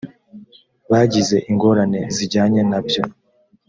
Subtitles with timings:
[0.91, 3.03] bagize ingorane zijyanye na byo